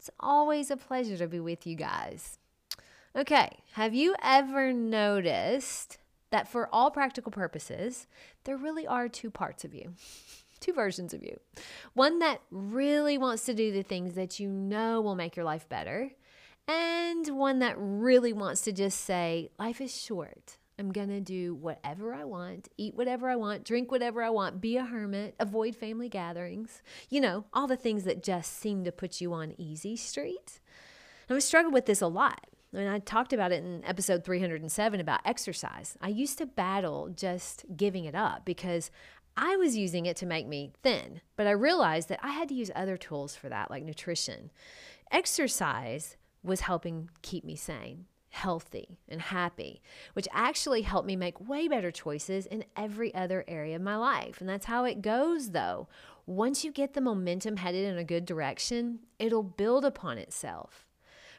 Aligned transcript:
It's 0.00 0.08
always 0.18 0.70
a 0.70 0.78
pleasure 0.78 1.18
to 1.18 1.28
be 1.28 1.40
with 1.40 1.66
you 1.66 1.76
guys. 1.76 2.38
Okay, 3.14 3.58
have 3.72 3.92
you 3.92 4.14
ever 4.22 4.72
noticed 4.72 5.98
that 6.30 6.48
for 6.48 6.70
all 6.72 6.90
practical 6.90 7.30
purposes, 7.30 8.06
there 8.44 8.56
really 8.56 8.86
are 8.86 9.10
two 9.10 9.30
parts 9.30 9.62
of 9.62 9.74
you? 9.74 9.92
Two 10.58 10.72
versions 10.72 11.12
of 11.12 11.22
you. 11.22 11.38
One 11.92 12.18
that 12.20 12.40
really 12.50 13.18
wants 13.18 13.44
to 13.44 13.52
do 13.52 13.72
the 13.72 13.82
things 13.82 14.14
that 14.14 14.40
you 14.40 14.48
know 14.48 15.02
will 15.02 15.16
make 15.16 15.36
your 15.36 15.44
life 15.44 15.68
better, 15.68 16.12
and 16.66 17.28
one 17.36 17.58
that 17.58 17.74
really 17.76 18.32
wants 18.32 18.62
to 18.62 18.72
just 18.72 19.02
say, 19.02 19.50
Life 19.58 19.82
is 19.82 19.94
short. 19.94 20.56
I'm 20.80 20.92
going 20.92 21.10
to 21.10 21.20
do 21.20 21.54
whatever 21.54 22.14
I 22.14 22.24
want, 22.24 22.68
eat 22.78 22.94
whatever 22.94 23.28
I 23.28 23.36
want, 23.36 23.64
drink 23.64 23.92
whatever 23.92 24.22
I 24.22 24.30
want, 24.30 24.62
be 24.62 24.78
a 24.78 24.84
hermit, 24.84 25.34
avoid 25.38 25.76
family 25.76 26.08
gatherings. 26.08 26.80
You 27.10 27.20
know, 27.20 27.44
all 27.52 27.66
the 27.66 27.76
things 27.76 28.04
that 28.04 28.22
just 28.22 28.58
seem 28.58 28.84
to 28.84 28.90
put 28.90 29.20
you 29.20 29.34
on 29.34 29.54
easy 29.58 29.94
street. 29.94 30.58
And 31.28 31.36
I 31.36 31.40
struggled 31.40 31.74
with 31.74 31.84
this 31.84 32.00
a 32.00 32.06
lot. 32.06 32.46
I 32.72 32.78
mean, 32.78 32.86
I 32.88 32.98
talked 32.98 33.34
about 33.34 33.52
it 33.52 33.62
in 33.62 33.84
episode 33.84 34.24
307 34.24 35.00
about 35.00 35.20
exercise. 35.26 35.98
I 36.00 36.08
used 36.08 36.38
to 36.38 36.46
battle 36.46 37.10
just 37.14 37.66
giving 37.76 38.06
it 38.06 38.14
up 38.14 38.46
because 38.46 38.90
I 39.36 39.56
was 39.56 39.76
using 39.76 40.06
it 40.06 40.16
to 40.16 40.26
make 40.26 40.48
me 40.48 40.72
thin, 40.82 41.20
but 41.36 41.46
I 41.46 41.50
realized 41.50 42.08
that 42.08 42.20
I 42.22 42.30
had 42.30 42.48
to 42.48 42.54
use 42.54 42.70
other 42.74 42.96
tools 42.96 43.36
for 43.36 43.50
that, 43.50 43.70
like 43.70 43.84
nutrition. 43.84 44.50
Exercise 45.12 46.16
was 46.42 46.60
helping 46.60 47.10
keep 47.20 47.44
me 47.44 47.54
sane 47.54 48.06
healthy 48.30 48.98
and 49.08 49.20
happy, 49.20 49.82
which 50.14 50.28
actually 50.32 50.82
helped 50.82 51.06
me 51.06 51.16
make 51.16 51.48
way 51.48 51.68
better 51.68 51.90
choices 51.90 52.46
in 52.46 52.64
every 52.76 53.14
other 53.14 53.44
area 53.46 53.76
of 53.76 53.82
my 53.82 53.96
life. 53.96 54.40
And 54.40 54.48
that's 54.48 54.66
how 54.66 54.84
it 54.84 55.02
goes, 55.02 55.50
though. 55.50 55.88
Once 56.26 56.64
you 56.64 56.72
get 56.72 56.94
the 56.94 57.00
momentum 57.00 57.56
headed 57.56 57.84
in 57.84 57.98
a 57.98 58.04
good 58.04 58.24
direction, 58.24 59.00
it'll 59.18 59.42
build 59.42 59.84
upon 59.84 60.16
itself. 60.16 60.86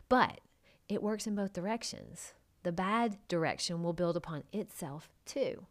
But 0.10 0.42
it 0.90 1.02
works 1.02 1.26
in 1.26 1.36
both 1.36 1.54
directions. 1.54 2.34
The 2.64 2.74
bad 2.74 3.18
direction 3.28 3.82
will 3.82 3.94
build 3.94 4.18
upon 4.18 4.44
itself 4.52 5.10
too. 5.26 5.66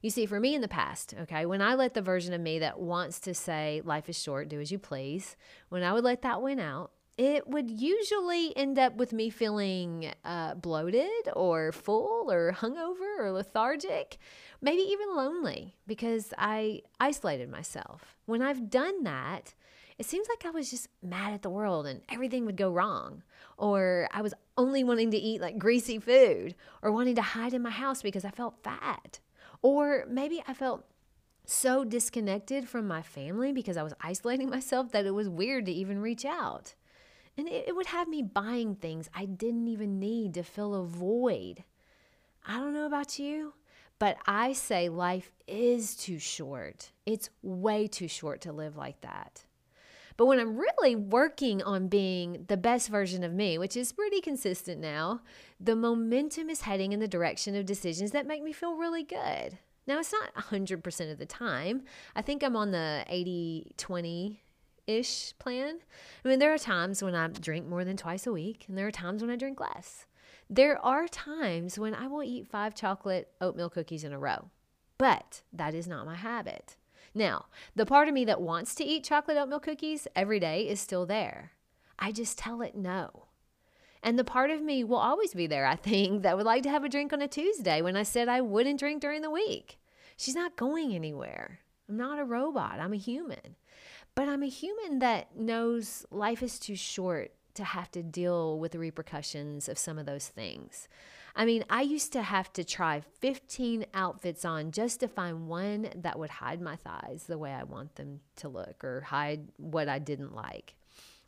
You 0.00 0.08
see, 0.08 0.24
for 0.24 0.40
me 0.40 0.54
in 0.54 0.62
the 0.62 0.68
past, 0.68 1.14
okay, 1.22 1.44
when 1.44 1.60
I 1.60 1.74
let 1.74 1.92
the 1.92 2.00
version 2.00 2.32
of 2.32 2.40
me 2.40 2.60
that 2.60 2.80
wants 2.80 3.20
to 3.20 3.34
say 3.34 3.82
life 3.84 4.08
is 4.08 4.20
short, 4.20 4.48
do 4.48 4.60
as 4.60 4.72
you 4.72 4.78
please, 4.78 5.36
when 5.68 5.82
I 5.82 5.92
would 5.92 6.04
let 6.04 6.22
that 6.22 6.40
win 6.40 6.58
out, 6.58 6.92
it 7.20 7.46
would 7.46 7.70
usually 7.70 8.56
end 8.56 8.78
up 8.78 8.96
with 8.96 9.12
me 9.12 9.28
feeling 9.28 10.10
uh, 10.24 10.54
bloated 10.54 11.28
or 11.34 11.70
full 11.70 12.32
or 12.32 12.50
hungover 12.56 13.18
or 13.18 13.30
lethargic, 13.30 14.16
maybe 14.62 14.80
even 14.80 15.14
lonely 15.14 15.76
because 15.86 16.32
I 16.38 16.80
isolated 16.98 17.50
myself. 17.50 18.16
When 18.24 18.40
I've 18.40 18.70
done 18.70 19.04
that, 19.04 19.52
it 19.98 20.06
seems 20.06 20.28
like 20.30 20.46
I 20.46 20.50
was 20.50 20.70
just 20.70 20.88
mad 21.02 21.34
at 21.34 21.42
the 21.42 21.50
world 21.50 21.86
and 21.86 22.00
everything 22.08 22.46
would 22.46 22.56
go 22.56 22.70
wrong. 22.70 23.22
Or 23.58 24.08
I 24.14 24.22
was 24.22 24.32
only 24.56 24.82
wanting 24.82 25.10
to 25.10 25.18
eat 25.18 25.42
like 25.42 25.58
greasy 25.58 25.98
food 25.98 26.54
or 26.80 26.90
wanting 26.90 27.16
to 27.16 27.22
hide 27.22 27.52
in 27.52 27.60
my 27.60 27.68
house 27.68 28.00
because 28.00 28.24
I 28.24 28.30
felt 28.30 28.64
fat. 28.64 29.20
Or 29.60 30.06
maybe 30.08 30.42
I 30.48 30.54
felt 30.54 30.86
so 31.44 31.84
disconnected 31.84 32.66
from 32.66 32.88
my 32.88 33.02
family 33.02 33.52
because 33.52 33.76
I 33.76 33.82
was 33.82 33.92
isolating 34.00 34.48
myself 34.58 34.90
that 34.92 35.04
it 35.04 35.10
was 35.10 35.28
weird 35.28 35.66
to 35.66 35.72
even 35.72 36.00
reach 36.00 36.24
out. 36.24 36.72
And 37.40 37.48
it, 37.48 37.68
it 37.68 37.74
would 37.74 37.86
have 37.86 38.06
me 38.06 38.20
buying 38.20 38.74
things 38.74 39.08
I 39.14 39.24
didn't 39.24 39.66
even 39.66 39.98
need 39.98 40.34
to 40.34 40.42
fill 40.42 40.74
a 40.74 40.84
void. 40.84 41.64
I 42.46 42.58
don't 42.58 42.74
know 42.74 42.84
about 42.84 43.18
you, 43.18 43.54
but 43.98 44.18
I 44.26 44.52
say 44.52 44.90
life 44.90 45.32
is 45.48 45.96
too 45.96 46.18
short. 46.18 46.90
It's 47.06 47.30
way 47.40 47.86
too 47.86 48.08
short 48.08 48.42
to 48.42 48.52
live 48.52 48.76
like 48.76 49.00
that. 49.00 49.46
But 50.18 50.26
when 50.26 50.38
I'm 50.38 50.58
really 50.58 50.94
working 50.94 51.62
on 51.62 51.88
being 51.88 52.44
the 52.48 52.58
best 52.58 52.90
version 52.90 53.24
of 53.24 53.32
me, 53.32 53.56
which 53.56 53.74
is 53.74 53.90
pretty 53.90 54.20
consistent 54.20 54.78
now, 54.78 55.22
the 55.58 55.74
momentum 55.74 56.50
is 56.50 56.60
heading 56.60 56.92
in 56.92 57.00
the 57.00 57.08
direction 57.08 57.56
of 57.56 57.64
decisions 57.64 58.10
that 58.10 58.26
make 58.26 58.42
me 58.42 58.52
feel 58.52 58.76
really 58.76 59.02
good. 59.02 59.56
Now, 59.86 59.98
it's 59.98 60.12
not 60.12 60.34
100% 60.34 61.10
of 61.10 61.16
the 61.16 61.24
time. 61.24 61.84
I 62.14 62.20
think 62.20 62.42
I'm 62.42 62.54
on 62.54 62.70
the 62.70 63.02
80 63.08 63.72
20 63.78 64.42
ish 64.98 65.34
plan. 65.38 65.78
I 66.24 66.28
mean, 66.28 66.38
there 66.38 66.52
are 66.52 66.58
times 66.58 67.02
when 67.02 67.14
I 67.14 67.28
drink 67.28 67.66
more 67.66 67.84
than 67.84 67.96
twice 67.96 68.26
a 68.26 68.32
week, 68.32 68.64
and 68.68 68.76
there 68.76 68.86
are 68.86 68.92
times 68.92 69.22
when 69.22 69.30
I 69.30 69.36
drink 69.36 69.60
less. 69.60 70.06
There 70.48 70.78
are 70.84 71.06
times 71.06 71.78
when 71.78 71.94
I 71.94 72.06
will 72.08 72.22
eat 72.22 72.48
five 72.48 72.74
chocolate 72.74 73.28
oatmeal 73.40 73.70
cookies 73.70 74.04
in 74.04 74.12
a 74.12 74.18
row, 74.18 74.50
but 74.98 75.42
that 75.52 75.74
is 75.74 75.86
not 75.86 76.06
my 76.06 76.16
habit. 76.16 76.76
Now, 77.14 77.46
the 77.74 77.86
part 77.86 78.08
of 78.08 78.14
me 78.14 78.24
that 78.24 78.40
wants 78.40 78.74
to 78.76 78.84
eat 78.84 79.04
chocolate 79.04 79.36
oatmeal 79.36 79.60
cookies 79.60 80.08
every 80.14 80.40
day 80.40 80.68
is 80.68 80.80
still 80.80 81.06
there. 81.06 81.52
I 81.98 82.12
just 82.12 82.38
tell 82.38 82.62
it 82.62 82.74
no. 82.74 83.26
And 84.02 84.18
the 84.18 84.24
part 84.24 84.50
of 84.50 84.62
me 84.62 84.82
will 84.82 84.96
always 84.96 85.34
be 85.34 85.46
there, 85.46 85.66
I 85.66 85.76
think, 85.76 86.22
that 86.22 86.36
would 86.36 86.46
like 86.46 86.62
to 86.64 86.70
have 86.70 86.84
a 86.84 86.88
drink 86.88 87.12
on 87.12 87.20
a 87.20 87.28
Tuesday 87.28 87.82
when 87.82 87.96
I 87.96 88.02
said 88.02 88.28
I 88.28 88.40
wouldn't 88.40 88.80
drink 88.80 89.00
during 89.00 89.22
the 89.22 89.30
week. 89.30 89.78
She's 90.16 90.34
not 90.34 90.56
going 90.56 90.94
anywhere. 90.94 91.60
I'm 91.88 91.96
not 91.96 92.18
a 92.18 92.24
robot, 92.24 92.78
I'm 92.80 92.92
a 92.92 92.96
human. 92.96 93.56
But 94.14 94.28
I'm 94.28 94.42
a 94.42 94.48
human 94.48 94.98
that 94.98 95.36
knows 95.36 96.04
life 96.10 96.42
is 96.42 96.58
too 96.58 96.76
short 96.76 97.32
to 97.54 97.64
have 97.64 97.90
to 97.92 98.02
deal 98.02 98.58
with 98.58 98.72
the 98.72 98.78
repercussions 98.78 99.68
of 99.68 99.78
some 99.78 99.98
of 99.98 100.06
those 100.06 100.28
things. 100.28 100.88
I 101.34 101.44
mean, 101.44 101.64
I 101.70 101.82
used 101.82 102.12
to 102.14 102.22
have 102.22 102.52
to 102.54 102.64
try 102.64 103.02
15 103.20 103.86
outfits 103.94 104.44
on 104.44 104.72
just 104.72 105.00
to 105.00 105.08
find 105.08 105.46
one 105.46 105.90
that 105.94 106.18
would 106.18 106.30
hide 106.30 106.60
my 106.60 106.76
thighs 106.76 107.24
the 107.26 107.38
way 107.38 107.52
I 107.52 107.62
want 107.62 107.94
them 107.94 108.20
to 108.36 108.48
look 108.48 108.82
or 108.82 109.02
hide 109.02 109.48
what 109.56 109.88
I 109.88 109.98
didn't 109.98 110.34
like. 110.34 110.74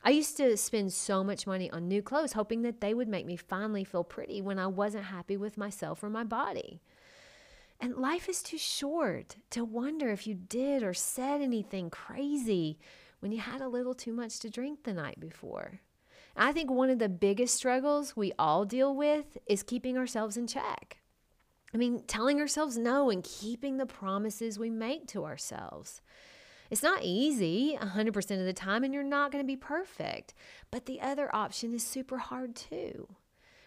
I 0.05 0.11
used 0.11 0.37
to 0.39 0.57
spend 0.57 0.93
so 0.93 1.23
much 1.23 1.47
money 1.47 1.71
on 1.71 1.87
new 1.87 2.03
clothes 2.03 2.33
hoping 2.33 2.63
that 2.63 2.81
they 2.81 2.93
would 2.93 3.07
make 3.07 3.25
me 3.25 3.37
finally 3.37 3.85
feel 3.85 4.03
pretty 4.03 4.43
when 4.43 4.59
I 4.59 4.67
wasn't 4.67 5.05
happy 5.05 5.37
with 5.37 5.57
myself 5.57 6.03
or 6.03 6.11
my 6.11 6.25
body. 6.25 6.81
And 7.83 7.97
life 7.97 8.29
is 8.29 8.45
too 8.45 8.59
short 8.59 9.35
to 9.51 9.65
wonder 9.65 10.11
if 10.11 10.25
you 10.25 10.35
did 10.35 10.85
or 10.85 10.95
said 10.95 11.41
anything 11.41 11.91
crazy 11.91 12.79
when 13.19 13.33
you 13.33 13.41
had 13.41 13.61
a 13.61 13.67
little 13.67 13.93
too 13.93 14.13
much 14.13 14.39
to 14.39 14.51
drink 14.51 14.85
the 14.85 14.93
night 14.93 15.19
before. 15.19 15.81
I 16.37 16.53
think 16.53 16.71
one 16.71 16.91
of 16.91 17.01
the 17.01 17.09
biggest 17.09 17.57
struggles 17.57 18.15
we 18.15 18.33
all 18.39 18.65
deal 18.65 18.95
with 18.95 19.37
is 19.49 19.65
keeping 19.65 19.99
ourselves 19.99 20.37
in 20.37 20.47
check. 20.47 20.99
I 21.75 21.77
mean, 21.77 22.05
telling 22.07 22.41
ourselves 22.41 22.79
no 22.79 23.11
and 23.11 23.25
keeping 23.25 23.79
the 23.79 23.87
promises 23.87 24.61
we 24.61 24.71
make 24.71 25.09
to 25.09 25.25
ourselves. 25.25 26.01
It's 26.71 26.85
not 26.85 27.03
easy 27.03 27.77
100% 27.81 28.17
of 28.39 28.47
the 28.47 28.53
time, 28.53 28.85
and 28.85 28.95
you're 28.95 29.03
not 29.03 29.33
going 29.33 29.43
to 29.43 29.47
be 29.47 29.57
perfect. 29.57 30.35
But 30.71 30.87
the 30.87 31.01
other 31.01 31.35
option 31.35 31.75
is 31.75 31.83
super 31.83 32.19
hard 32.19 32.55
too. 32.55 33.09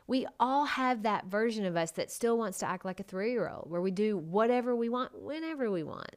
We 0.08 0.28
all 0.40 0.66
have 0.66 1.04
that 1.04 1.26
version 1.26 1.66
of 1.66 1.76
us 1.76 1.92
that 1.92 2.12
still 2.12 2.38
wants 2.38 2.60
to 2.60 2.70
act 2.70 2.86
like 2.86 3.00
a 3.00 3.04
three 3.04 3.32
year 3.32 3.50
old, 3.50 3.70
where 3.70 3.82
we 3.82 3.92
do 3.92 4.18
whatever 4.18 4.76
we 4.76 4.90
want 4.90 5.20
whenever 5.20 5.72
we 5.72 5.84
want. 5.84 6.16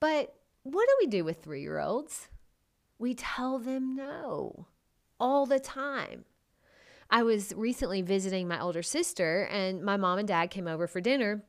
But 0.00 0.34
what 0.62 0.88
do 0.88 0.96
we 1.00 1.06
do 1.06 1.24
with 1.24 1.42
three 1.42 1.62
year 1.62 1.78
olds? 1.78 2.28
We 2.98 3.14
tell 3.14 3.58
them 3.58 3.94
no 3.94 4.66
all 5.20 5.46
the 5.46 5.60
time. 5.60 6.24
I 7.08 7.22
was 7.22 7.52
recently 7.56 8.02
visiting 8.02 8.48
my 8.48 8.60
older 8.60 8.82
sister, 8.82 9.48
and 9.50 9.82
my 9.82 9.96
mom 9.96 10.18
and 10.18 10.26
dad 10.26 10.50
came 10.50 10.66
over 10.66 10.86
for 10.86 11.00
dinner. 11.00 11.44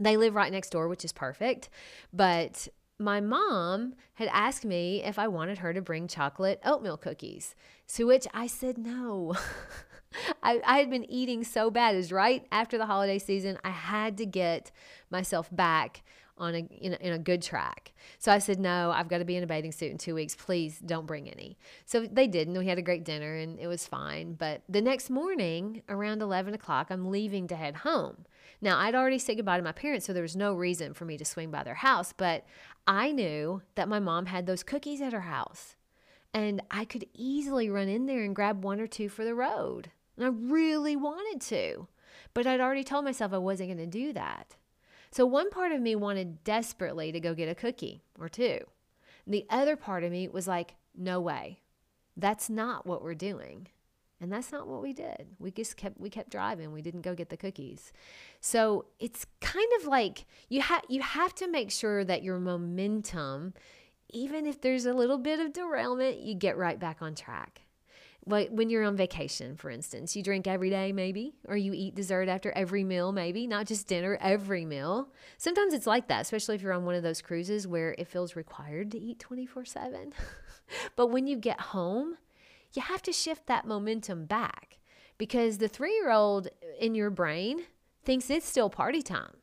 They 0.00 0.16
live 0.16 0.34
right 0.34 0.50
next 0.50 0.70
door, 0.70 0.88
which 0.88 1.04
is 1.04 1.12
perfect. 1.12 1.68
But 2.12 2.68
my 2.98 3.20
mom 3.20 3.94
had 4.14 4.28
asked 4.32 4.64
me 4.64 5.02
if 5.02 5.18
I 5.18 5.28
wanted 5.28 5.58
her 5.58 5.74
to 5.74 5.82
bring 5.82 6.08
chocolate 6.08 6.60
oatmeal 6.64 6.96
cookies, 6.96 7.54
to 7.88 8.04
which 8.04 8.26
I 8.32 8.46
said 8.46 8.78
no. 8.78 9.34
I, 10.42 10.60
I 10.64 10.78
had 10.78 10.88
been 10.88 11.10
eating 11.10 11.44
so 11.44 11.70
bad. 11.70 11.94
Was 11.94 12.10
right 12.10 12.46
after 12.50 12.78
the 12.78 12.86
holiday 12.86 13.18
season. 13.18 13.58
I 13.62 13.70
had 13.70 14.16
to 14.18 14.26
get 14.26 14.70
myself 15.10 15.48
back 15.54 16.02
on 16.38 16.54
a 16.54 16.58
in, 16.58 16.92
a 16.92 16.96
in 16.96 17.12
a 17.12 17.18
good 17.18 17.42
track. 17.42 17.92
So 18.18 18.32
I 18.32 18.38
said, 18.38 18.58
no, 18.58 18.90
I've 18.90 19.08
got 19.08 19.18
to 19.18 19.24
be 19.24 19.36
in 19.36 19.42
a 19.42 19.46
bathing 19.46 19.72
suit 19.72 19.90
in 19.90 19.98
two 19.98 20.14
weeks. 20.14 20.34
Please 20.34 20.78
don't 20.78 21.06
bring 21.06 21.28
any. 21.28 21.58
So 21.84 22.06
they 22.06 22.26
didn't. 22.26 22.56
We 22.56 22.66
had 22.66 22.78
a 22.78 22.82
great 22.82 23.04
dinner 23.04 23.36
and 23.36 23.58
it 23.58 23.66
was 23.66 23.86
fine. 23.86 24.34
But 24.34 24.62
the 24.68 24.80
next 24.80 25.10
morning, 25.10 25.82
around 25.88 26.22
11 26.22 26.54
o'clock, 26.54 26.88
I'm 26.90 27.10
leaving 27.10 27.46
to 27.48 27.56
head 27.56 27.76
home. 27.76 28.26
Now, 28.60 28.78
I'd 28.78 28.94
already 28.94 29.18
said 29.18 29.36
goodbye 29.36 29.58
to 29.58 29.62
my 29.62 29.72
parents, 29.72 30.06
so 30.06 30.12
there 30.12 30.22
was 30.22 30.36
no 30.36 30.54
reason 30.54 30.94
for 30.94 31.04
me 31.04 31.18
to 31.18 31.24
swing 31.24 31.50
by 31.50 31.62
their 31.62 31.74
house. 31.74 32.12
But 32.16 32.46
I 32.86 33.12
knew 33.12 33.62
that 33.74 33.88
my 33.88 33.98
mom 33.98 34.26
had 34.26 34.46
those 34.46 34.62
cookies 34.62 35.00
at 35.00 35.12
her 35.12 35.20
house. 35.20 35.76
And 36.32 36.62
I 36.70 36.84
could 36.84 37.06
easily 37.14 37.70
run 37.70 37.88
in 37.88 38.06
there 38.06 38.22
and 38.22 38.36
grab 38.36 38.62
one 38.62 38.80
or 38.80 38.86
two 38.86 39.08
for 39.08 39.24
the 39.24 39.34
road. 39.34 39.90
And 40.16 40.26
I 40.26 40.28
really 40.28 40.96
wanted 40.96 41.40
to. 41.48 41.88
But 42.34 42.46
I'd 42.46 42.60
already 42.60 42.84
told 42.84 43.04
myself 43.04 43.32
I 43.32 43.38
wasn't 43.38 43.70
going 43.70 43.78
to 43.78 43.86
do 43.86 44.12
that. 44.12 44.56
So 45.16 45.24
one 45.24 45.48
part 45.48 45.72
of 45.72 45.80
me 45.80 45.96
wanted 45.96 46.44
desperately 46.44 47.10
to 47.10 47.20
go 47.20 47.32
get 47.32 47.48
a 47.48 47.54
cookie 47.54 48.02
or 48.20 48.28
two. 48.28 48.60
The 49.26 49.46
other 49.48 49.74
part 49.74 50.04
of 50.04 50.12
me 50.12 50.28
was 50.28 50.46
like, 50.46 50.74
no 50.94 51.22
way. 51.22 51.60
That's 52.18 52.50
not 52.50 52.86
what 52.86 53.02
we're 53.02 53.14
doing. 53.14 53.68
And 54.20 54.30
that's 54.30 54.52
not 54.52 54.68
what 54.68 54.82
we 54.82 54.92
did. 54.92 55.28
We 55.38 55.50
just 55.52 55.78
kept 55.78 55.98
we 55.98 56.10
kept 56.10 56.28
driving. 56.28 56.70
We 56.70 56.82
didn't 56.82 57.00
go 57.00 57.14
get 57.14 57.30
the 57.30 57.38
cookies. 57.38 57.94
So 58.42 58.84
it's 58.98 59.24
kind 59.40 59.70
of 59.80 59.86
like 59.86 60.26
you 60.50 60.60
have 60.60 60.82
you 60.86 61.00
have 61.00 61.34
to 61.36 61.48
make 61.48 61.70
sure 61.70 62.04
that 62.04 62.22
your 62.22 62.38
momentum, 62.38 63.54
even 64.10 64.44
if 64.44 64.60
there's 64.60 64.84
a 64.84 64.92
little 64.92 65.16
bit 65.16 65.40
of 65.40 65.54
derailment, 65.54 66.18
you 66.18 66.34
get 66.34 66.58
right 66.58 66.78
back 66.78 67.00
on 67.00 67.14
track. 67.14 67.62
Like 68.28 68.48
when 68.50 68.70
you're 68.70 68.82
on 68.82 68.96
vacation, 68.96 69.56
for 69.56 69.70
instance, 69.70 70.16
you 70.16 70.22
drink 70.22 70.48
every 70.48 70.68
day, 70.68 70.90
maybe, 70.90 71.34
or 71.46 71.56
you 71.56 71.72
eat 71.72 71.94
dessert 71.94 72.28
after 72.28 72.50
every 72.56 72.82
meal, 72.82 73.12
maybe, 73.12 73.46
not 73.46 73.66
just 73.66 73.86
dinner, 73.86 74.18
every 74.20 74.64
meal. 74.64 75.10
Sometimes 75.38 75.72
it's 75.72 75.86
like 75.86 76.08
that, 76.08 76.22
especially 76.22 76.56
if 76.56 76.62
you're 76.62 76.72
on 76.72 76.84
one 76.84 76.96
of 76.96 77.04
those 77.04 77.22
cruises 77.22 77.68
where 77.68 77.94
it 77.98 78.08
feels 78.08 78.34
required 78.34 78.90
to 78.90 78.98
eat 78.98 79.20
24 79.20 79.64
7. 79.64 80.12
but 80.96 81.06
when 81.06 81.28
you 81.28 81.36
get 81.36 81.60
home, 81.60 82.16
you 82.74 82.82
have 82.82 83.02
to 83.02 83.12
shift 83.12 83.46
that 83.46 83.64
momentum 83.64 84.24
back 84.24 84.78
because 85.18 85.58
the 85.58 85.68
three 85.68 85.94
year 85.94 86.10
old 86.10 86.48
in 86.80 86.94
your 86.94 87.10
brain 87.10 87.60
thinks 88.04 88.28
it's 88.28 88.48
still 88.48 88.70
party 88.70 89.02
time. 89.02 89.36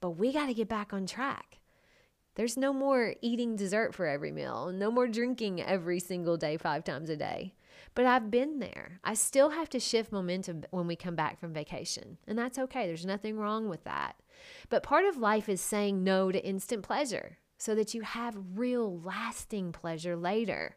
But 0.00 0.10
we 0.10 0.32
got 0.32 0.46
to 0.46 0.54
get 0.54 0.68
back 0.68 0.92
on 0.92 1.06
track. 1.06 1.58
There's 2.34 2.56
no 2.56 2.72
more 2.72 3.14
eating 3.20 3.56
dessert 3.56 3.94
for 3.94 4.06
every 4.06 4.32
meal, 4.32 4.72
no 4.72 4.90
more 4.90 5.08
drinking 5.08 5.60
every 5.60 6.00
single 6.00 6.36
day, 6.36 6.56
five 6.56 6.84
times 6.84 7.10
a 7.10 7.16
day. 7.16 7.54
But 7.94 8.06
I've 8.06 8.30
been 8.30 8.58
there. 8.58 9.00
I 9.04 9.14
still 9.14 9.50
have 9.50 9.68
to 9.70 9.80
shift 9.80 10.12
momentum 10.12 10.64
when 10.70 10.86
we 10.86 10.96
come 10.96 11.16
back 11.16 11.38
from 11.38 11.52
vacation. 11.52 12.18
And 12.26 12.38
that's 12.38 12.58
okay. 12.58 12.86
There's 12.86 13.06
nothing 13.06 13.36
wrong 13.36 13.68
with 13.68 13.84
that. 13.84 14.16
But 14.68 14.82
part 14.82 15.04
of 15.04 15.16
life 15.16 15.48
is 15.48 15.60
saying 15.60 16.02
no 16.02 16.32
to 16.32 16.44
instant 16.44 16.82
pleasure 16.82 17.38
so 17.58 17.74
that 17.74 17.92
you 17.94 18.02
have 18.02 18.38
real 18.54 19.00
lasting 19.00 19.72
pleasure 19.72 20.16
later. 20.16 20.76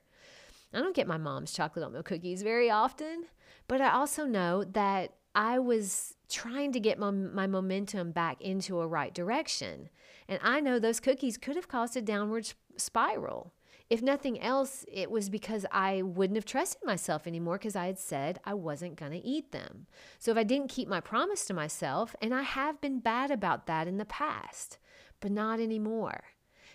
I 0.74 0.80
don't 0.80 0.96
get 0.96 1.08
my 1.08 1.18
mom's 1.18 1.54
chocolate 1.54 1.86
oatmeal 1.86 2.04
cookies 2.04 2.42
very 2.42 2.70
often, 2.70 3.26
but 3.68 3.80
I 3.80 3.92
also 3.92 4.26
know 4.26 4.64
that 4.64 5.14
I 5.36 5.60
was 5.60 6.16
trying 6.30 6.72
to 6.74 6.80
get 6.80 7.00
my, 7.00 7.12
my 7.12 7.48
momentum 7.48 8.12
back 8.12 8.42
into 8.42 8.80
a 8.80 8.88
right 8.88 9.14
direction. 9.14 9.90
And 10.28 10.40
I 10.42 10.60
know 10.62 10.80
those 10.80 11.00
cookies 11.00 11.38
could 11.38 11.56
have 11.56 11.68
caused 11.68 11.96
a 11.96 12.02
downward 12.02 12.52
spiral. 12.78 13.54
If 13.90 14.02
nothing 14.02 14.40
else, 14.40 14.86
it 14.92 15.12
was 15.12 15.30
because 15.30 15.66
I 15.72 16.02
wouldn't 16.02 16.38
have 16.38 16.46
trusted 16.46 16.84
myself 16.84 17.28
anymore 17.28 17.58
because 17.58 17.76
I 17.76 17.86
had 17.86 18.00
said 18.00 18.40
I 18.44 18.54
wasn't 18.54 18.96
going 18.96 19.12
to 19.12 19.26
eat 19.26 19.52
them. 19.52 19.88
So 20.20 20.32
if 20.32 20.38
I 20.38 20.44
didn't 20.44 20.70
keep 20.70 20.88
my 20.88 21.00
promise 21.00 21.46
to 21.46 21.54
myself, 21.54 22.16
and 22.22 22.34
I 22.34 22.42
have 22.42 22.82
been 22.82 23.00
bad 23.00 23.30
about 23.30 23.68
that 23.68 23.88
in 23.88 23.98
the 23.98 24.06
past, 24.06 24.78
but 25.20 25.32
not 25.32 25.60
anymore. 25.60 26.24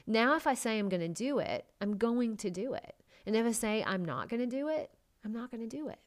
Now, 0.07 0.37
if 0.37 0.47
I 0.47 0.55
say 0.55 0.79
I'm 0.79 0.89
going 0.89 1.01
to 1.01 1.09
do 1.09 1.39
it, 1.39 1.67
I'm 1.81 1.97
going 1.97 2.37
to 2.39 2.51
do 2.51 2.75
it. 2.75 2.95
And 3.27 3.37
if 3.37 3.45
I 3.45 3.53
say 3.53 3.85
I'm 3.87 4.05
not 4.05 4.29
going 4.29 4.41
to 4.41 4.47
do 4.47 4.69
it, 4.69 4.91
I'm 5.25 5.33
not 5.33 5.51
going 5.51 5.69
to 5.69 5.77
do 5.77 5.89
it. 5.89 5.99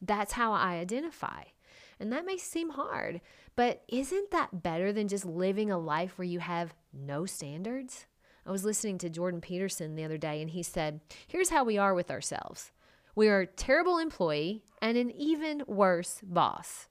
That's 0.00 0.32
how 0.32 0.52
I 0.52 0.74
identify. 0.74 1.42
And 1.98 2.12
that 2.12 2.24
may 2.24 2.36
seem 2.36 2.70
hard, 2.70 3.20
but 3.56 3.82
isn't 3.88 4.30
that 4.30 4.62
better 4.62 4.92
than 4.92 5.08
just 5.08 5.24
living 5.24 5.70
a 5.70 5.78
life 5.78 6.16
where 6.16 6.24
you 6.24 6.38
have 6.38 6.74
no 6.92 7.26
standards? 7.26 8.06
I 8.48 8.50
was 8.50 8.64
listening 8.64 8.96
to 8.98 9.10
Jordan 9.10 9.42
Peterson 9.42 9.94
the 9.94 10.04
other 10.04 10.16
day, 10.16 10.40
and 10.40 10.48
he 10.48 10.62
said, 10.62 11.02
Here's 11.26 11.50
how 11.50 11.64
we 11.64 11.76
are 11.76 11.92
with 11.92 12.10
ourselves 12.10 12.72
we 13.14 13.28
are 13.28 13.40
a 13.40 13.46
terrible 13.46 13.98
employee 13.98 14.64
and 14.80 14.96
an 14.96 15.10
even 15.10 15.64
worse 15.66 16.20
boss. 16.22 16.86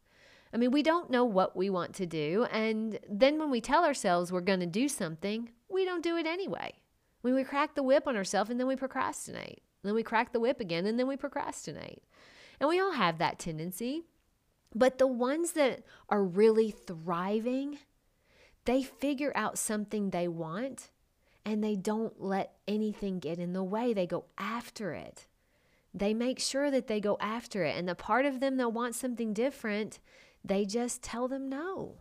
I 0.53 0.57
mean, 0.57 0.71
we 0.71 0.83
don't 0.83 1.09
know 1.09 1.25
what 1.25 1.55
we 1.55 1.69
want 1.69 1.95
to 1.95 2.05
do. 2.05 2.45
And 2.51 2.99
then 3.09 3.39
when 3.39 3.49
we 3.49 3.59
tell 3.59 3.83
ourselves 3.85 4.31
we're 4.31 4.41
going 4.41 4.59
to 4.59 4.65
do 4.65 4.87
something, 4.87 5.49
we 5.67 5.83
don't 5.83 6.03
do 6.03 6.15
it 6.15 6.27
anyway. 6.27 6.73
When 7.21 7.33
we 7.33 7.43
crack 7.43 7.73
the 7.75 7.83
whip 7.83 8.07
on 8.07 8.15
ourselves 8.15 8.49
and 8.49 8.59
then 8.59 8.67
we 8.67 8.75
procrastinate. 8.75 9.63
Then 9.83 9.95
we 9.95 10.03
crack 10.03 10.33
the 10.33 10.39
whip 10.39 10.59
again 10.59 10.85
and 10.85 10.99
then 10.99 11.07
we 11.07 11.17
procrastinate. 11.17 12.03
And 12.59 12.69
we 12.69 12.79
all 12.79 12.93
have 12.93 13.17
that 13.17 13.39
tendency. 13.39 14.03
But 14.75 14.99
the 14.99 15.07
ones 15.07 15.53
that 15.53 15.83
are 16.07 16.23
really 16.23 16.71
thriving, 16.71 17.79
they 18.65 18.83
figure 18.83 19.31
out 19.35 19.57
something 19.57 20.09
they 20.09 20.27
want 20.27 20.89
and 21.47 21.63
they 21.63 21.77
don't 21.77 22.21
let 22.21 22.57
anything 22.67 23.19
get 23.19 23.39
in 23.39 23.53
the 23.53 23.63
way. 23.63 23.93
They 23.93 24.05
go 24.05 24.25
after 24.37 24.91
it. 24.91 25.27
They 25.93 26.13
make 26.13 26.39
sure 26.39 26.69
that 26.69 26.87
they 26.87 26.99
go 26.99 27.17
after 27.21 27.63
it. 27.63 27.77
And 27.77 27.87
the 27.87 27.95
part 27.95 28.25
of 28.25 28.41
them 28.41 28.57
that 28.57 28.73
wants 28.73 28.99
something 28.99 29.33
different, 29.33 29.99
they 30.43 30.65
just 30.65 31.01
tell 31.01 31.29
them 31.29 31.47
no. 31.47 31.99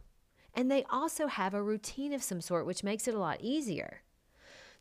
And 0.53 0.69
they 0.69 0.83
also 0.91 1.29
have 1.29 1.55
a 1.55 1.63
routine 1.63 2.13
of 2.13 2.25
some 2.25 2.41
sort, 2.41 2.67
which 2.67 2.83
makes 2.83 3.07
it 3.07 3.15
a 3.15 3.21
lot 3.21 3.41
easier. 3.41 4.01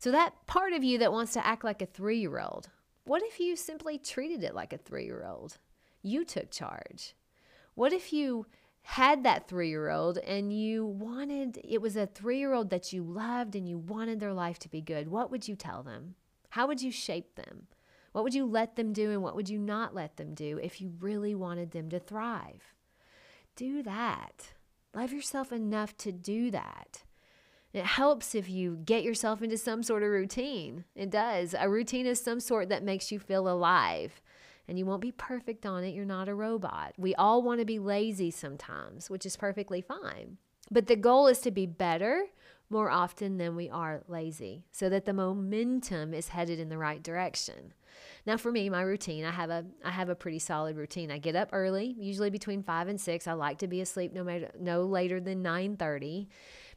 So, 0.00 0.10
that 0.10 0.34
part 0.48 0.72
of 0.72 0.82
you 0.82 0.98
that 0.98 1.12
wants 1.12 1.32
to 1.34 1.46
act 1.46 1.62
like 1.62 1.80
a 1.80 1.86
three 1.86 2.18
year 2.18 2.40
old, 2.40 2.68
what 3.04 3.22
if 3.22 3.38
you 3.38 3.54
simply 3.54 3.98
treated 3.98 4.42
it 4.42 4.54
like 4.54 4.72
a 4.72 4.78
three 4.78 5.04
year 5.04 5.24
old? 5.24 5.58
You 6.02 6.24
took 6.24 6.50
charge. 6.50 7.14
What 7.76 7.92
if 7.92 8.12
you 8.12 8.46
had 8.86 9.24
that 9.24 9.48
three 9.48 9.68
year 9.68 9.90
old 9.90 10.16
and 10.18 10.52
you 10.52 10.86
wanted, 10.86 11.60
it 11.64 11.82
was 11.82 11.96
a 11.96 12.06
three 12.06 12.38
year 12.38 12.54
old 12.54 12.70
that 12.70 12.92
you 12.92 13.02
loved 13.02 13.56
and 13.56 13.68
you 13.68 13.76
wanted 13.76 14.20
their 14.20 14.32
life 14.32 14.60
to 14.60 14.68
be 14.68 14.80
good? 14.80 15.08
What 15.08 15.28
would 15.28 15.48
you 15.48 15.56
tell 15.56 15.82
them? 15.82 16.14
How 16.50 16.68
would 16.68 16.80
you 16.80 16.92
shape 16.92 17.34
them? 17.34 17.66
What 18.12 18.22
would 18.22 18.32
you 18.32 18.46
let 18.46 18.76
them 18.76 18.92
do 18.92 19.10
and 19.10 19.24
what 19.24 19.34
would 19.34 19.48
you 19.48 19.58
not 19.58 19.92
let 19.92 20.16
them 20.16 20.34
do 20.34 20.60
if 20.62 20.80
you 20.80 20.92
really 21.00 21.34
wanted 21.34 21.72
them 21.72 21.90
to 21.90 21.98
thrive? 21.98 22.74
Do 23.56 23.82
that. 23.82 24.52
Love 24.94 25.12
yourself 25.12 25.50
enough 25.50 25.96
to 25.98 26.12
do 26.12 26.52
that. 26.52 27.02
It 27.72 27.86
helps 27.86 28.36
if 28.36 28.48
you 28.48 28.78
get 28.84 29.02
yourself 29.02 29.42
into 29.42 29.58
some 29.58 29.82
sort 29.82 30.04
of 30.04 30.10
routine. 30.10 30.84
It 30.94 31.10
does. 31.10 31.56
A 31.58 31.68
routine 31.68 32.06
is 32.06 32.22
some 32.22 32.38
sort 32.38 32.68
that 32.68 32.84
makes 32.84 33.10
you 33.10 33.18
feel 33.18 33.48
alive. 33.48 34.22
And 34.68 34.78
you 34.78 34.86
won't 34.86 35.00
be 35.00 35.12
perfect 35.12 35.64
on 35.64 35.84
it. 35.84 35.94
You're 35.94 36.04
not 36.04 36.28
a 36.28 36.34
robot. 36.34 36.94
We 36.96 37.14
all 37.14 37.42
want 37.42 37.60
to 37.60 37.64
be 37.64 37.78
lazy 37.78 38.30
sometimes, 38.30 39.08
which 39.08 39.24
is 39.24 39.36
perfectly 39.36 39.80
fine. 39.80 40.38
But 40.70 40.86
the 40.86 40.96
goal 40.96 41.28
is 41.28 41.38
to 41.40 41.50
be 41.50 41.66
better 41.66 42.26
more 42.68 42.90
often 42.90 43.38
than 43.38 43.54
we 43.54 43.70
are 43.70 44.02
lazy 44.08 44.64
so 44.72 44.88
that 44.88 45.04
the 45.04 45.12
momentum 45.12 46.12
is 46.12 46.28
headed 46.28 46.58
in 46.58 46.68
the 46.68 46.78
right 46.78 47.02
direction. 47.02 47.72
Now 48.26 48.36
for 48.36 48.50
me, 48.50 48.68
my 48.68 48.82
routine, 48.82 49.24
I 49.24 49.30
have 49.30 49.50
a 49.50 49.64
I 49.84 49.90
have 49.90 50.08
a 50.08 50.14
pretty 50.14 50.40
solid 50.40 50.76
routine. 50.76 51.10
I 51.10 51.18
get 51.18 51.36
up 51.36 51.50
early, 51.52 51.94
usually 51.98 52.30
between 52.30 52.62
5 52.62 52.88
and 52.88 53.00
6. 53.00 53.26
I 53.26 53.32
like 53.32 53.58
to 53.58 53.68
be 53.68 53.80
asleep 53.80 54.12
no 54.12 54.24
matter 54.24 54.50
no 54.58 54.82
later 54.82 55.20
than 55.20 55.42
9:30. 55.42 56.26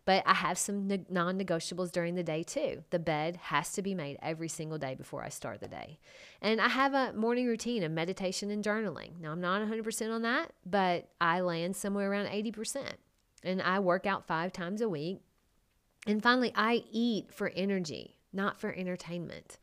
But 0.10 0.24
I 0.26 0.34
have 0.34 0.58
some 0.58 0.88
ne- 0.88 1.06
non 1.08 1.38
negotiables 1.38 1.92
during 1.92 2.16
the 2.16 2.24
day 2.24 2.42
too. 2.42 2.84
The 2.90 2.98
bed 2.98 3.36
has 3.36 3.72
to 3.74 3.84
be 3.84 3.94
made 3.94 4.18
every 4.24 4.48
single 4.48 4.80
day 4.80 4.96
before 4.96 5.24
I 5.24 5.30
start 5.30 5.60
the 5.60 5.68
day. 5.68 6.00
And 6.42 6.60
I 6.60 6.68
have 6.68 6.96
a 6.96 7.14
morning 7.14 7.46
routine 7.46 7.84
of 7.84 7.92
meditation 7.92 8.50
and 8.50 8.64
journaling. 8.64 9.20
Now, 9.22 9.32
I'm 9.32 9.40
not 9.40 9.62
100% 9.62 10.12
on 10.12 10.24
that, 10.24 10.52
but 10.66 11.10
I 11.22 11.42
land 11.42 11.76
somewhere 11.76 12.10
around 12.10 12.26
80%. 12.26 12.94
And 13.44 13.62
I 13.62 13.78
work 13.82 14.08
out 14.08 14.26
five 14.26 14.52
times 14.52 14.82
a 14.82 14.90
week. 14.90 15.20
And 16.08 16.24
finally, 16.24 16.52
I 16.56 16.86
eat 16.92 17.32
for 17.32 17.50
energy, 17.56 18.18
not 18.34 18.60
for 18.60 18.74
entertainment. 18.74 19.60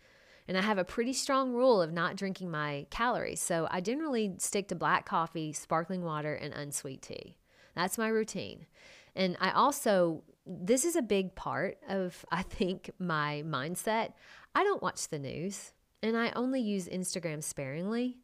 And 0.47 0.57
I 0.57 0.61
have 0.61 0.79
a 0.79 0.85
pretty 0.85 1.13
strong 1.13 1.55
rule 1.55 1.83
of 1.83 1.93
not 1.93 2.15
drinking 2.15 2.53
my 2.53 2.87
calories. 2.91 3.41
So 3.41 3.67
I 3.69 3.81
generally 3.81 4.37
stick 4.39 4.69
to 4.69 4.77
black 4.77 5.07
coffee, 5.07 5.53
sparkling 5.53 6.05
water, 6.05 6.37
and 6.37 6.55
unsweet 6.55 7.03
tea. 7.03 7.37
That's 7.75 7.99
my 7.99 8.07
routine. 8.07 8.67
And 9.17 9.37
I 9.41 9.51
also 9.51 10.23
this 10.47 10.85
is 10.85 10.97
a 10.97 11.03
big 11.03 11.35
part 11.35 11.79
of, 11.89 12.25
I 12.31 12.43
think, 12.43 12.91
my 12.99 13.43
mindset. 13.45 14.13
I 14.55 14.63
don't 14.63 14.83
watch 14.83 15.09
the 15.09 15.19
news 15.19 15.73
and 16.03 16.17
I 16.17 16.31
only 16.37 16.61
use 16.61 16.89
Instagram 16.89 17.43
sparingly, 17.43 18.19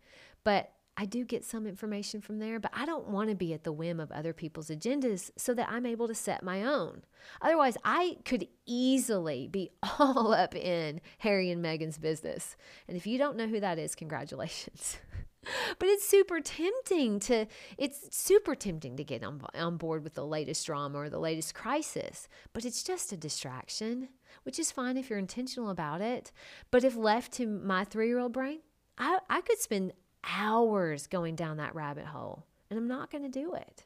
but 0.45 0.73
I 0.97 1.07
do 1.07 1.25
get 1.25 1.45
some 1.45 1.67
information 1.67 2.21
from 2.21 2.39
there, 2.39 2.61
but 2.61 2.71
I 2.75 2.85
don't 2.85 3.09
want 3.09 3.31
to 3.31 3.35
be 3.35 3.55
at 3.55 3.65
the 3.65 3.73
whim 3.73 3.99
of 3.99 4.13
other 4.13 4.33
people's 4.33 4.69
agendas 4.69 5.31
so 5.37 5.55
that 5.55 5.71
I'm 5.71 5.87
able 5.87 6.07
to 6.07 6.15
set 6.15 6.43
my 6.43 6.65
own. 6.65 7.03
Otherwise, 7.41 7.77
I 7.83 8.19
could 8.25 8.47
easily 8.67 9.49
be 9.49 9.71
all 9.99 10.33
up 10.33 10.55
in 10.55 11.01
Harry 11.19 11.51
and 11.51 11.65
Meghan's 11.65 11.99
business. 11.99 12.57
And 12.87 12.97
if 12.97 13.07
you 13.07 13.19
don't 13.19 13.37
know 13.37 13.49
who 13.49 13.61
that 13.61 13.79
is, 13.79 13.95
congratulations. 13.95 14.99
but 15.79 15.89
it's 15.89 16.07
super 16.07 16.41
tempting 16.41 17.19
to 17.21 17.47
it's 17.77 18.17
super 18.17 18.55
tempting 18.55 18.97
to 18.97 19.05
get 19.05 19.25
on, 19.25 19.41
on 19.55 19.77
board 19.77 20.05
with 20.05 20.15
the 20.15 20.27
latest 20.27 20.65
drama 20.67 20.99
or 20.99 21.11
the 21.11 21.19
latest 21.19 21.55
crisis 21.55 22.29
but 22.53 22.65
it's 22.65 22.83
just 22.83 23.13
a 23.13 23.17
distraction 23.17 24.09
which 24.45 24.59
is 24.59 24.71
fine 24.71 24.97
if 24.97 25.11
you're 25.11 25.19
intentional 25.19 25.71
about 25.71 26.01
it 26.01 26.33
but 26.71 26.85
if 26.85 26.97
left 26.97 27.33
to 27.33 27.47
my 27.47 27.85
three-year-old 27.85 28.33
brain 28.33 28.61
i, 28.99 29.19
I 29.29 29.41
could 29.41 29.59
spend 29.59 29.93
hours 30.25 31.07
going 31.07 31.35
down 31.35 31.57
that 31.57 31.75
rabbit 31.75 32.07
hole 32.07 32.47
and 32.71 32.79
i'm 32.79 32.89
not 32.89 33.11
going 33.11 33.25
to 33.25 33.41
do 33.41 33.55
it 33.55 33.85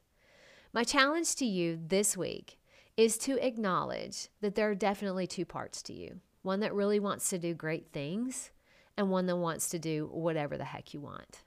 my 0.72 0.84
challenge 0.84 1.34
to 1.36 1.46
you 1.46 1.78
this 1.86 2.16
week 2.16 2.58
is 2.96 3.16
to 3.18 3.44
acknowledge 3.44 4.28
that 4.40 4.54
there 4.54 4.70
are 4.70 4.74
definitely 4.74 5.26
two 5.26 5.44
parts 5.46 5.82
to 5.82 5.92
you 5.94 6.20
one 6.42 6.60
that 6.60 6.74
really 6.74 7.00
wants 7.00 7.28
to 7.30 7.38
do 7.38 7.54
great 7.54 7.88
things 7.92 8.50
and 8.96 9.10
one 9.10 9.26
that 9.26 9.36
wants 9.36 9.68
to 9.70 9.78
do 9.78 10.08
whatever 10.12 10.56
the 10.56 10.64
heck 10.64 10.94
you 10.94 11.00
want. 11.00 11.42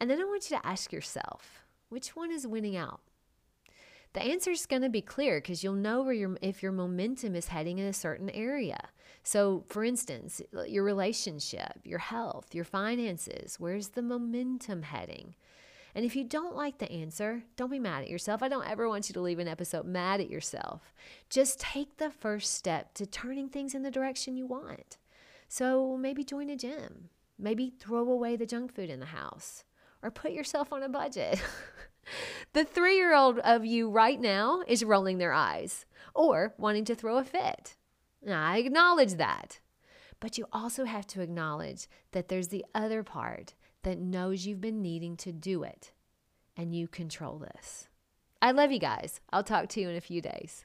And 0.00 0.10
then 0.10 0.20
I 0.20 0.24
want 0.24 0.50
you 0.50 0.56
to 0.56 0.66
ask 0.66 0.92
yourself 0.92 1.64
which 1.88 2.16
one 2.16 2.32
is 2.32 2.46
winning 2.46 2.76
out? 2.76 3.00
The 4.14 4.22
answer 4.22 4.50
is 4.50 4.66
going 4.66 4.82
to 4.82 4.88
be 4.88 5.00
clear 5.00 5.40
because 5.40 5.64
you'll 5.64 5.74
know 5.74 6.02
where 6.02 6.14
your 6.14 6.36
if 6.40 6.62
your 6.62 6.72
momentum 6.72 7.34
is 7.34 7.48
heading 7.48 7.78
in 7.78 7.86
a 7.86 7.92
certain 7.92 8.30
area. 8.30 8.88
So, 9.24 9.64
for 9.68 9.84
instance, 9.84 10.40
your 10.68 10.84
relationship, 10.84 11.80
your 11.82 11.98
health, 11.98 12.54
your 12.54 12.64
finances, 12.64 13.56
where's 13.58 13.88
the 13.88 14.02
momentum 14.02 14.82
heading? 14.82 15.34
And 15.94 16.04
if 16.04 16.16
you 16.16 16.24
don't 16.24 16.56
like 16.56 16.78
the 16.78 16.90
answer, 16.90 17.44
don't 17.56 17.70
be 17.70 17.78
mad 17.78 18.02
at 18.02 18.10
yourself. 18.10 18.42
I 18.42 18.48
don't 18.48 18.68
ever 18.68 18.88
want 18.88 19.08
you 19.08 19.12
to 19.14 19.20
leave 19.20 19.38
an 19.38 19.48
episode 19.48 19.86
mad 19.86 20.20
at 20.20 20.30
yourself. 20.30 20.92
Just 21.30 21.60
take 21.60 21.96
the 21.96 22.10
first 22.10 22.54
step 22.54 22.94
to 22.94 23.06
turning 23.06 23.48
things 23.48 23.74
in 23.74 23.82
the 23.82 23.90
direction 23.90 24.36
you 24.36 24.46
want. 24.46 24.98
So 25.48 25.96
maybe 25.96 26.24
join 26.24 26.50
a 26.50 26.56
gym, 26.56 27.10
maybe 27.38 27.70
throw 27.70 28.08
away 28.08 28.36
the 28.36 28.46
junk 28.46 28.74
food 28.74 28.90
in 28.90 29.00
the 29.00 29.06
house, 29.06 29.64
or 30.02 30.10
put 30.10 30.32
yourself 30.32 30.72
on 30.72 30.82
a 30.82 30.88
budget. 30.88 31.42
the 32.52 32.64
three 32.64 32.96
year 32.96 33.14
old 33.14 33.38
of 33.40 33.64
you 33.64 33.90
right 33.90 34.20
now 34.20 34.62
is 34.66 34.84
rolling 34.84 35.18
their 35.18 35.32
eyes 35.32 35.86
or 36.14 36.54
wanting 36.58 36.84
to 36.84 36.94
throw 36.94 37.18
a 37.18 37.24
fit. 37.24 37.76
I 38.28 38.58
acknowledge 38.58 39.14
that. 39.14 39.60
But 40.20 40.38
you 40.38 40.46
also 40.52 40.84
have 40.84 41.06
to 41.08 41.20
acknowledge 41.20 41.88
that 42.12 42.28
there's 42.28 42.48
the 42.48 42.64
other 42.74 43.02
part 43.02 43.54
that 43.82 43.98
knows 43.98 44.46
you've 44.46 44.60
been 44.60 44.80
needing 44.80 45.16
to 45.18 45.32
do 45.32 45.62
it 45.62 45.92
and 46.56 46.74
you 46.74 46.88
control 46.88 47.38
this. 47.38 47.88
I 48.40 48.52
love 48.52 48.72
you 48.72 48.78
guys. 48.78 49.20
I'll 49.32 49.42
talk 49.42 49.68
to 49.70 49.80
you 49.80 49.88
in 49.88 49.96
a 49.96 50.00
few 50.00 50.22
days. 50.22 50.64